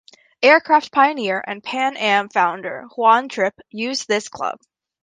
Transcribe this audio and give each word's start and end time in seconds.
Aircraft 0.41 0.91
pioneer 0.91 1.43
and 1.45 1.63
Pan 1.63 1.95
Am 1.95 2.27
founder 2.29 2.85
Juan 2.97 3.29
Trippe 3.29 3.59
used 3.69 4.07
this 4.07 4.29
club. 4.29 4.59